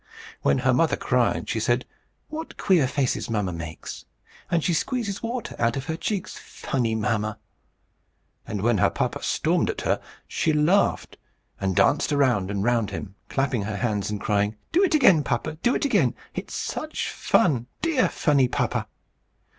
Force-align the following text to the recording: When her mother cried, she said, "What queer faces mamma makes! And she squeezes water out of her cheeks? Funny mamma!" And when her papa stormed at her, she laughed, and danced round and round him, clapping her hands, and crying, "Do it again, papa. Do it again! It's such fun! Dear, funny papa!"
When 0.41 0.57
her 0.65 0.73
mother 0.73 0.95
cried, 0.97 1.47
she 1.47 1.59
said, 1.59 1.85
"What 2.29 2.57
queer 2.57 2.87
faces 2.87 3.29
mamma 3.29 3.53
makes! 3.53 4.05
And 4.49 4.63
she 4.63 4.73
squeezes 4.73 5.21
water 5.21 5.55
out 5.59 5.77
of 5.77 5.85
her 5.85 5.95
cheeks? 5.95 6.39
Funny 6.39 6.95
mamma!" 6.95 7.37
And 8.47 8.63
when 8.63 8.79
her 8.79 8.89
papa 8.89 9.21
stormed 9.21 9.69
at 9.69 9.81
her, 9.81 10.01
she 10.27 10.53
laughed, 10.53 11.17
and 11.59 11.75
danced 11.75 12.11
round 12.11 12.49
and 12.49 12.63
round 12.63 12.89
him, 12.89 13.13
clapping 13.29 13.61
her 13.65 13.77
hands, 13.77 14.09
and 14.09 14.19
crying, 14.19 14.55
"Do 14.71 14.83
it 14.83 14.95
again, 14.95 15.23
papa. 15.23 15.59
Do 15.61 15.75
it 15.75 15.85
again! 15.85 16.15
It's 16.33 16.55
such 16.55 17.11
fun! 17.11 17.67
Dear, 17.83 18.09
funny 18.09 18.47
papa!" 18.47 18.87